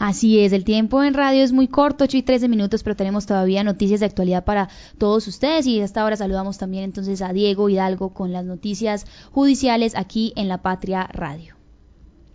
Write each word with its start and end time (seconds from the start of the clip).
Así 0.00 0.40
es, 0.40 0.54
el 0.54 0.64
tiempo 0.64 1.04
en 1.04 1.12
radio 1.12 1.44
es 1.44 1.52
muy 1.52 1.68
corto, 1.68 2.04
8 2.04 2.16
y 2.16 2.22
13 2.22 2.48
minutos, 2.48 2.82
pero 2.82 2.96
tenemos 2.96 3.26
todavía 3.26 3.62
noticias 3.62 4.00
de 4.00 4.06
actualidad 4.06 4.46
para 4.46 4.70
todos 4.96 5.28
ustedes 5.28 5.66
y 5.66 5.78
a 5.78 5.84
esta 5.84 6.06
hora 6.06 6.16
saludamos 6.16 6.56
también 6.56 6.84
entonces 6.84 7.20
a 7.20 7.34
Diego 7.34 7.68
Hidalgo 7.68 8.14
con 8.14 8.32
las 8.32 8.46
noticias 8.46 9.04
judiciales 9.30 9.94
aquí 9.94 10.32
en 10.36 10.48
La 10.48 10.62
Patria 10.62 11.06
Radio. 11.12 11.54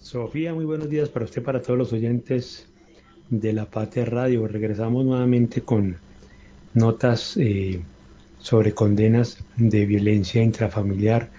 Sofía, 0.00 0.52
muy 0.52 0.64
buenos 0.64 0.90
días 0.90 1.08
para 1.08 1.24
usted, 1.24 1.40
para 1.40 1.62
todos 1.62 1.78
los 1.78 1.92
oyentes 1.92 2.66
de 3.30 3.52
La 3.52 3.66
Patria 3.66 4.06
Radio. 4.06 4.48
Regresamos 4.48 5.04
nuevamente 5.04 5.60
con 5.60 5.98
notas 6.74 7.36
eh, 7.36 7.80
sobre 8.40 8.74
condenas 8.74 9.38
de 9.56 9.86
violencia 9.86 10.42
intrafamiliar, 10.42 11.30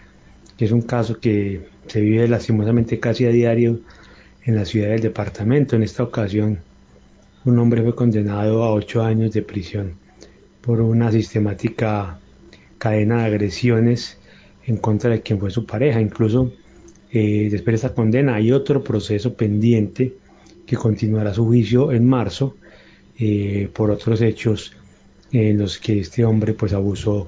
que 0.56 0.64
es 0.64 0.72
un 0.72 0.84
caso 0.84 1.20
que 1.20 1.68
se 1.88 2.00
vive 2.00 2.30
lastimosamente 2.30 2.98
casi 3.02 3.26
a 3.26 3.30
diario 3.30 3.82
en 4.46 4.56
la 4.56 4.66
ciudad 4.66 4.90
del 4.90 5.02
departamento. 5.02 5.76
En 5.76 5.84
esta 5.84 6.04
ocasión, 6.04 6.60
un 7.46 7.60
hombre 7.60 7.82
fue 7.82 7.96
condenado 7.96 8.64
a 8.64 8.74
ocho 8.74 9.04
años 9.04 9.34
de 9.34 9.42
prisión 9.42 9.96
por 10.62 10.82
una 10.82 11.12
sistemática 11.12 12.20
cadena 12.78 13.20
de 13.20 13.26
agresiones 13.26 14.18
en 14.66 14.78
contra 14.78 15.12
de 15.12 15.22
quien 15.22 15.40
fue 15.40 15.52
su 15.52 15.66
pareja. 15.66 16.00
Incluso 16.00 16.54
eh, 17.12 17.50
después 17.52 17.74
de 17.74 17.88
esta 17.88 17.94
condena 17.94 18.36
hay 18.36 18.52
otro 18.52 18.84
proceso 18.84 19.34
pendiente 19.34 20.14
que 20.66 20.76
continuará 20.78 21.34
su 21.34 21.46
juicio 21.46 21.92
en 21.92 22.08
marzo 22.08 22.56
eh, 23.20 23.70
por 23.74 23.92
otros 23.92 24.22
hechos 24.22 24.74
en 25.32 25.58
los 25.58 25.78
que 25.78 26.00
este 26.00 26.24
hombre 26.26 26.54
pues 26.54 26.74
abusó 26.74 27.28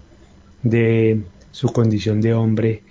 de 0.63 1.21
su 1.51 1.71
condición 1.71 2.21
de 2.21 2.33
hombre 2.33 2.83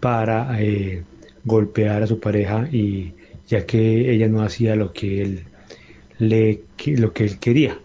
para 0.00 0.60
eh, 0.60 1.02
golpear 1.44 2.02
a 2.02 2.06
su 2.06 2.18
pareja 2.18 2.68
y 2.72 3.12
ya 3.48 3.66
que 3.66 4.12
ella 4.12 4.28
no 4.28 4.42
hacía 4.42 4.76
lo 4.76 4.92
que 4.92 5.22
él 5.22 5.44
le 6.18 6.62
lo 6.96 7.12
que 7.12 7.24
él 7.24 7.38
quería. 7.38 7.78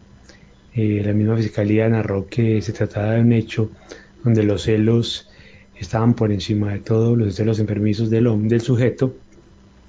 Eh, 0.73 1.01
la 1.05 1.13
misma 1.13 1.37
fiscalía 1.37 1.87
narró 1.89 2.27
que 2.27 2.61
se 2.61 2.73
trataba 2.73 3.13
de 3.13 3.21
un 3.21 3.33
hecho 3.33 3.71
donde 4.23 4.43
los 4.43 4.63
celos 4.63 5.29
estaban 5.79 6.13
por 6.13 6.31
encima 6.31 6.73
de 6.73 6.79
todo 6.79 7.15
los 7.15 7.35
celos 7.35 7.59
enfermizos 7.59 8.09
del 8.09 8.47
del 8.47 8.61
sujeto 8.61 9.15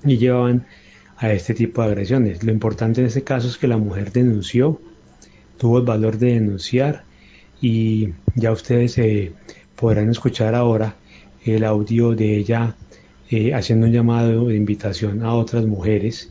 y 0.04 0.18
llevaban 0.18 0.66
a 1.16 1.32
este 1.32 1.54
tipo 1.54 1.82
de 1.82 1.88
agresiones. 1.88 2.44
Lo 2.44 2.52
importante 2.52 3.00
en 3.00 3.06
este 3.06 3.22
caso 3.22 3.48
es 3.48 3.56
que 3.56 3.66
la 3.66 3.78
mujer 3.78 4.12
denunció 4.12 4.80
tuvo 5.56 5.78
el 5.78 5.84
valor 5.84 6.18
de 6.18 6.34
denunciar 6.34 7.04
y 7.60 8.10
ya 8.34 8.52
ustedes 8.52 8.98
eh, 8.98 9.32
podrán 9.74 10.10
escuchar 10.10 10.54
ahora 10.54 10.96
el 11.44 11.64
audio 11.64 12.14
de 12.14 12.36
ella 12.36 12.74
eh, 13.30 13.54
haciendo 13.54 13.86
un 13.86 13.92
llamado 13.92 14.48
de 14.48 14.56
invitación 14.56 15.22
a 15.22 15.34
otras 15.34 15.66
mujeres 15.66 16.30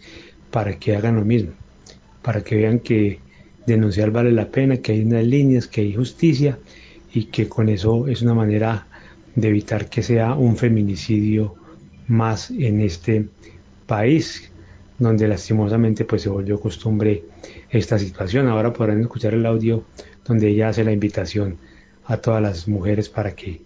para 0.51 0.77
que 0.79 0.95
hagan 0.95 1.15
lo 1.15 1.25
mismo, 1.25 1.51
para 2.21 2.43
que 2.43 2.55
vean 2.55 2.79
que 2.79 3.19
denunciar 3.65 4.11
vale 4.11 4.31
la 4.31 4.49
pena, 4.49 4.77
que 4.77 4.93
hay 4.93 5.01
unas 5.01 5.25
líneas, 5.25 5.67
que 5.67 5.81
hay 5.81 5.93
justicia 5.93 6.57
y 7.13 7.25
que 7.25 7.49
con 7.49 7.69
eso 7.69 8.07
es 8.07 8.21
una 8.21 8.33
manera 8.33 8.88
de 9.35 9.49
evitar 9.49 9.89
que 9.89 10.03
sea 10.03 10.33
un 10.33 10.55
feminicidio 10.55 11.55
más 12.07 12.51
en 12.51 12.81
este 12.81 13.27
país 13.85 14.51
donde 14.97 15.27
lastimosamente 15.27 16.05
pues 16.05 16.21
se 16.21 16.29
volvió 16.29 16.59
costumbre 16.59 17.23
esta 17.69 17.99
situación. 17.99 18.47
Ahora 18.47 18.71
podrán 18.71 19.01
escuchar 19.01 19.33
el 19.33 19.45
audio 19.45 19.83
donde 20.25 20.47
ella 20.47 20.69
hace 20.69 20.83
la 20.83 20.91
invitación 20.91 21.57
a 22.05 22.17
todas 22.17 22.41
las 22.41 22.67
mujeres 22.67 23.09
para 23.09 23.35
que 23.35 23.61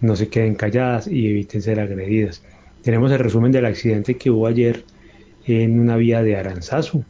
no 0.00 0.14
se 0.16 0.28
queden 0.28 0.54
calladas 0.54 1.06
y 1.06 1.28
eviten 1.28 1.62
ser 1.62 1.80
agredidas. 1.80 2.42
Tenemos 2.86 3.10
el 3.10 3.18
resumen 3.18 3.50
del 3.50 3.66
accidente 3.66 4.16
que 4.16 4.30
hubo 4.30 4.46
ayer 4.46 4.84
en 5.44 5.80
una 5.80 5.96
vía 5.96 6.22
de 6.22 6.36
Aranzazu, 6.36 7.02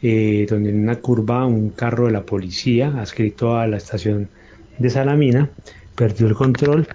eh, 0.00 0.46
donde 0.48 0.70
en 0.70 0.80
una 0.80 0.96
curva 0.96 1.44
un 1.44 1.68
carro 1.68 2.06
de 2.06 2.12
la 2.12 2.24
policía, 2.24 2.98
adscrito 2.98 3.58
a 3.58 3.66
la 3.66 3.76
estación 3.76 4.30
de 4.78 4.88
Salamina, 4.88 5.50
perdió 5.94 6.26
el 6.26 6.34
control 6.34 6.88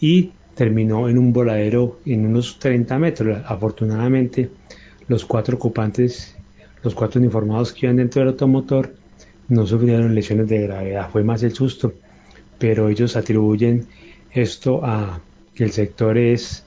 y 0.00 0.30
terminó 0.54 1.10
en 1.10 1.18
un 1.18 1.34
voladero 1.34 2.00
en 2.06 2.24
unos 2.24 2.58
30 2.58 2.98
metros. 2.98 3.42
Afortunadamente, 3.44 4.48
los 5.06 5.26
cuatro 5.26 5.56
ocupantes, 5.56 6.38
los 6.82 6.94
cuatro 6.94 7.20
uniformados 7.20 7.74
que 7.74 7.84
iban 7.84 7.96
dentro 7.96 8.20
del 8.20 8.30
automotor, 8.30 8.94
no 9.50 9.66
sufrieron 9.66 10.14
lesiones 10.14 10.48
de 10.48 10.62
gravedad, 10.62 11.10
fue 11.10 11.22
más 11.22 11.42
el 11.42 11.52
susto, 11.52 11.92
pero 12.58 12.88
ellos 12.88 13.14
atribuyen 13.14 13.86
esto 14.32 14.82
a 14.82 15.20
que 15.54 15.64
el 15.64 15.72
sector 15.72 16.16
es 16.16 16.65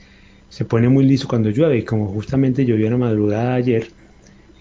se 0.50 0.66
pone 0.66 0.90
muy 0.90 1.06
liso 1.06 1.28
cuando 1.28 1.50
llueve 1.50 1.78
y 1.78 1.84
como 1.84 2.08
justamente 2.08 2.66
llovió 2.66 2.88
en 2.88 2.94
la 2.94 2.98
madrugada 2.98 3.54
ayer, 3.54 3.88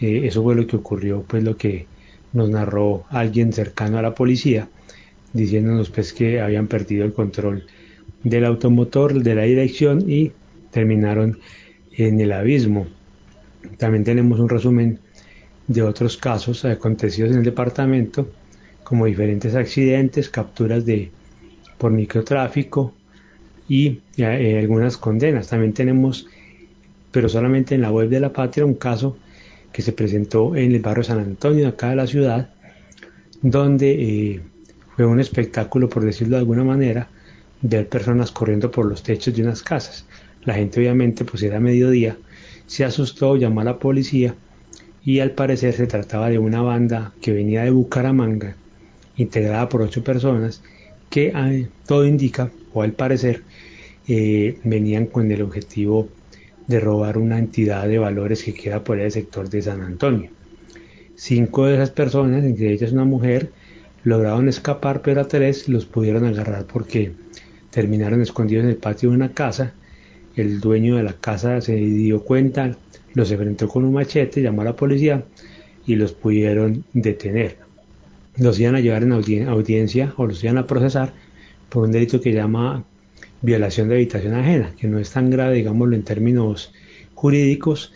eh, 0.01 0.23
eso 0.25 0.43
fue 0.43 0.55
lo 0.55 0.67
que 0.67 0.77
ocurrió, 0.77 1.25
pues 1.27 1.43
lo 1.43 1.57
que 1.57 1.87
nos 2.33 2.51
narró 2.51 3.05
alguien 3.09 3.53
cercano 3.53 3.99
a 3.99 4.03
la 4.03 4.15
policía, 4.15 4.69
diciéndonos 5.33 5.91
pues 5.91 6.13
que 6.13 6.41
habían 6.41 6.67
perdido 6.67 7.05
el 7.05 7.13
control 7.13 7.65
del 8.23 8.45
automotor, 8.45 9.23
de 9.23 9.35
la 9.35 9.43
dirección 9.43 10.11
y 10.11 10.33
terminaron 10.71 11.39
en 11.93 12.21
el 12.21 12.33
abismo. 12.33 12.87
También 13.79 14.05
tenemos 14.05 14.39
un 14.41 14.49
resumen 14.49 15.01
de 15.67 15.83
otros 15.83 16.17
casos 16.17 16.65
acontecidos 16.65 17.31
en 17.33 17.39
el 17.39 17.45
departamento, 17.45 18.31
como 18.85 19.07
diferentes 19.07 19.55
accidentes, 19.55 20.29
capturas 20.29 20.85
de 20.85 21.11
por 21.79 21.93
microtráfico 21.93 22.95
y 23.69 24.01
eh, 24.17 24.59
algunas 24.59 24.97
condenas. 24.97 25.49
También 25.49 25.75
tenemos, 25.75 26.27
pero 27.13 27.29
solamente 27.29 27.75
en 27.75 27.83
la 27.83 27.93
web 27.93 28.09
de 28.09 28.21
la 28.21 28.33
patria, 28.33 28.65
un 28.65 28.75
caso 28.75 29.17
que 29.73 29.83
se 29.83 29.93
presentó 29.93 30.57
en 30.57 30.73
el 30.73 30.81
barrio 30.81 31.05
San 31.05 31.21
Antonio, 31.21 31.69
acá 31.69 31.91
de 31.91 31.97
la 31.97 32.07
ciudad, 32.07 32.51
donde 33.43 33.93
eh, 33.93 34.41
fue 34.97 35.07
un 35.07 35.21
espectáculo, 35.21 35.89
por 35.89 36.05
decirlo 36.05 36.37
de 36.37 36.41
alguna 36.41 36.65
manera, 36.65 37.09
ver 37.61 37.89
personas 37.89 38.33
corriendo 38.33 38.71
por 38.71 38.87
los 38.87 39.03
techos 39.03 39.35
de 39.35 39.43
unas 39.43 39.63
casas. 39.63 40.07
La 40.45 40.55
gente 40.55 40.81
obviamente, 40.81 41.25
pues 41.25 41.43
era 41.43 41.61
mediodía, 41.61 42.17
se 42.67 42.85
asustó, 42.85 43.37
llamó 43.37 43.61
a 43.61 43.65
la 43.65 43.79
policía 43.79 44.35
y 45.05 45.21
al 45.21 45.33
parecer 45.33 45.75
se 45.75 45.87
trataba 45.87 46.31
de 46.31 46.39
una 46.39 46.63
banda 46.63 47.13
que 47.21 47.33
venía 47.33 47.65
de 47.65 47.71
Bucaramanga, 47.71 48.57
integrada 49.17 49.69
por 49.69 49.83
ocho 49.83 50.03
personas, 50.03 50.63
que 51.11 51.33
ah, 51.35 51.53
todo 51.87 52.07
indica, 52.07 52.51
o 52.73 52.83
al 52.83 52.93
parecer, 52.93 53.43
eh, 54.07 54.59
venían 54.65 55.07
con 55.07 55.31
el 55.31 55.43
objetivo 55.43 56.09
de 56.67 56.81
robar 56.81 57.19
una 57.19 57.39
entidad 57.39 57.89
de 57.89 57.99
valores 57.99 58.43
que 58.43 58.55
queda 58.55 58.85
por 58.85 58.99
el 58.99 59.11
sector 59.11 59.49
de 59.49 59.63
San 59.63 59.83
Antonio. 59.83 60.31
Cinco 61.15 61.67
de 61.67 61.75
esas 61.75 61.91
personas, 61.91 62.45
entre 62.45 62.73
ellas 62.73 62.93
una 62.93 63.05
mujer, 63.05 63.51
lograron 64.05 64.49
escapar, 64.49 65.03
pero 65.03 65.23
a 65.23 65.29
tres 65.29 65.69
los 65.69 65.87
pudieron 65.87 66.25
agarrar 66.25 66.67
porque 66.67 67.13
terminaron 67.71 68.23
escondidos 68.23 68.65
en 68.65 68.71
el 68.71 68.77
patio 68.77 69.11
de 69.11 69.17
una 69.17 69.33
casa 69.33 69.75
el 70.41 70.61
dueño 70.61 70.97
de 70.97 71.03
la 71.03 71.15
casa 71.15 71.61
se 71.61 71.75
dio 71.75 72.23
cuenta, 72.23 72.77
los 73.15 73.31
enfrentó 73.31 73.69
con 73.69 73.85
un 73.85 73.95
machete, 73.95 74.41
llamó 74.41 74.63
a 74.63 74.67
la 74.67 74.77
policía 74.77 75.25
y 75.87 75.97
los 75.97 76.13
pudieron 76.13 76.85
detener. 76.93 77.57
Los 78.39 78.59
iban 78.61 78.77
a 78.77 78.81
llevar 78.81 79.03
en 79.03 79.13
audiencia 79.13 80.15
o 80.17 80.27
los 80.27 80.43
iban 80.43 80.59
a 80.59 80.67
procesar 80.67 81.13
por 81.69 81.85
un 81.85 81.93
delito 81.93 82.21
que 82.21 82.33
llama 82.33 82.85
violación 83.43 83.89
de 83.89 83.97
habitación 83.97 84.35
ajena, 84.35 84.73
que 84.79 84.89
no 84.89 84.99
es 84.99 85.11
tan 85.11 85.31
grave, 85.31 85.57
digámoslo, 85.57 85.95
en 85.95 86.03
términos 86.03 86.73
jurídicos, 87.15 87.93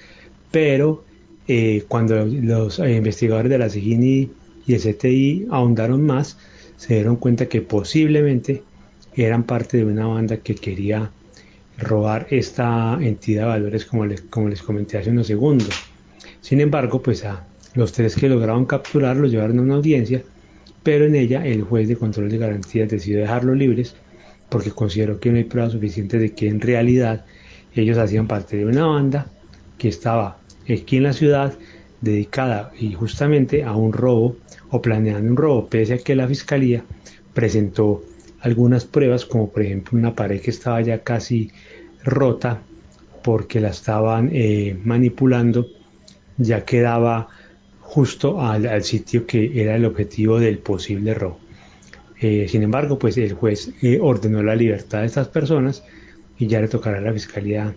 pero 0.51 1.05
eh, 1.49 1.85
cuando 1.89 2.25
los 2.27 2.79
eh, 2.79 2.97
investigadores 2.97 3.51
de 3.51 3.59
la 3.59 3.69
CIGINI 3.69 4.31
y 4.67 4.75
el 4.75 4.81
CTI 4.81 5.47
ahondaron 5.51 6.05
más, 6.05 6.39
se 6.77 6.95
dieron 6.95 7.17
cuenta 7.17 7.47
que 7.47 7.63
posiblemente 7.63 8.63
eran 9.15 9.45
parte 9.45 9.77
de 9.77 9.85
una 9.85 10.07
banda 10.07 10.39
que 10.39 10.55
quería 10.55 11.11
robar 11.79 12.27
esta 12.31 12.99
entidad 13.01 13.43
de 13.43 13.49
valores 13.49 13.85
como 13.85 14.07
les, 14.07 14.23
como 14.23 14.49
les 14.49 14.63
comenté 14.63 14.99
hace 14.99 15.11
unos 15.11 15.27
segundos. 15.27 15.75
Sin 16.41 16.61
embargo, 16.61 17.03
pues 17.03 17.25
a 17.25 17.47
los 17.75 17.93
tres 17.93 18.15
que 18.17 18.29
lograron 18.29 18.67
capturar 18.67 19.17
los 19.17 19.31
llevaron 19.31 19.59
a 19.59 19.63
una 19.63 19.75
audiencia, 19.75 20.23
pero 20.83 21.07
en 21.07 21.15
ella 21.15 21.47
el 21.47 21.63
juez 21.63 21.89
de 21.89 21.97
control 21.97 22.31
de 22.31 22.39
garantías 22.39 22.89
decidió 22.89 23.21
dejarlos 23.21 23.57
libres 23.57 23.95
porque 24.49 24.71
consideró 24.71 25.19
que 25.19 25.31
no 25.31 25.39
hay 25.39 25.45
pruebas 25.45 25.73
suficientes 25.73 26.21
de 26.21 26.33
que 26.33 26.49
en 26.49 26.61
realidad 26.61 27.25
ellos 27.75 27.99
hacían 27.99 28.27
parte 28.27 28.57
de 28.57 28.67
una 28.67 28.87
banda 28.87 29.27
que 29.79 29.89
estaba 29.89 30.39
aquí 30.69 30.99
en 30.99 31.05
la 31.05 31.13
ciudad 31.13 31.55
dedicada 32.01 32.73
y 32.79 32.93
justamente 32.93 33.65
a 33.65 33.73
un 33.75 33.93
robo 33.93 34.37
o 34.71 34.83
planeando 34.83 35.31
un 35.31 35.37
robo, 35.37 35.69
pese 35.69 35.95
a 35.95 35.99
que 35.99 36.15
la 36.15 36.29
fiscalía 36.29 36.85
presentó 37.33 38.03
algunas 38.41 38.85
pruebas, 38.85 39.25
como 39.25 39.51
por 39.51 39.63
ejemplo 39.63 39.99
una 39.99 40.15
pared 40.15 40.41
que 40.41 40.51
estaba 40.51 40.81
ya 40.83 41.03
casi 41.03 41.51
rota 42.05 42.61
porque 43.23 43.61
la 43.61 43.69
estaban 43.69 44.31
eh, 44.33 44.77
manipulando, 44.85 45.67
ya 46.37 46.65
quedaba 46.65 47.29
justo 47.93 48.41
al, 48.41 48.83
sitio 48.85 49.27
que 49.27 49.61
era 49.61 49.77
el 49.77 49.85
objetivo 49.85 50.41
del 50.41 50.57
posible 50.57 51.13
robo. 51.13 51.39
Eh, 52.19 52.47
sin 52.49 52.63
embargo, 52.63 52.99
pues 52.99 53.19
el 53.19 53.35
juez 53.35 53.71
eh, 53.83 53.99
ordenó 54.01 54.43
la 54.43 54.57
libertad 54.57 55.01
de 55.01 55.07
estas 55.09 55.29
personas 55.29 55.85
y 56.39 56.47
ya 56.47 56.63
le 56.63 56.69
tocará 56.69 56.97
a 56.97 57.01
la 57.03 57.13
fiscalía 57.13 57.75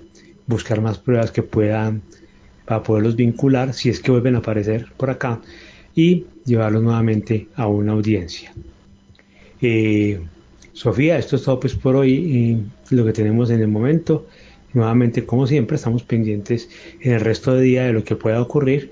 buscar 0.48 0.80
más 0.80 1.00
pruebas 1.00 1.32
que 1.32 1.44
puedan 1.44 2.02
para 2.64 2.82
poderlos 2.82 3.18
vincular 3.18 3.74
si 3.74 3.90
es 3.90 4.00
que 4.00 4.12
vuelven 4.12 4.36
a 4.36 4.38
aparecer 4.38 4.88
por 4.96 5.10
acá 5.10 5.42
y 5.94 6.28
llevarlos 6.46 6.82
nuevamente 6.82 7.50
a 7.56 7.68
una 7.68 7.92
audiencia. 7.92 8.54
Eh, 9.62 10.22
Sofía, 10.72 11.18
esto 11.18 11.36
es 11.36 11.44
todo 11.44 11.60
pues 11.60 11.76
por 11.76 11.98
hoy 11.98 12.14
y 12.14 12.96
lo 12.96 13.04
que 13.04 13.12
tenemos 13.12 13.50
en 13.50 13.60
el 13.60 13.68
momento. 13.68 14.28
Nuevamente, 14.72 15.26
como 15.26 15.46
siempre, 15.46 15.76
estamos 15.76 16.04
pendientes 16.04 16.70
en 17.02 17.12
el 17.16 17.20
resto 17.20 17.54
de 17.54 17.64
día 17.64 17.84
de 17.84 17.92
lo 17.92 18.06
que 18.06 18.16
pueda 18.16 18.42
ocurrir. 18.42 18.90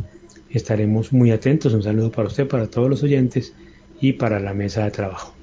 Estaremos 0.53 1.11
muy 1.11 1.31
atentos. 1.31 1.73
Un 1.73 1.83
saludo 1.83 2.11
para 2.11 2.27
usted, 2.29 2.47
para 2.47 2.67
todos 2.67 2.89
los 2.89 3.03
oyentes 3.03 3.53
y 3.99 4.13
para 4.13 4.39
la 4.39 4.53
mesa 4.53 4.85
de 4.85 4.91
trabajo. 4.91 5.33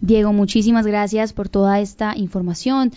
Diego, 0.00 0.32
muchísimas 0.32 0.86
gracias 0.86 1.32
por 1.32 1.48
toda 1.48 1.80
esta 1.80 2.16
información. 2.16 2.92